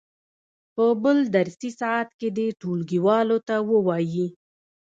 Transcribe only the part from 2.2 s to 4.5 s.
دې ټولګیوالو ته ووایي.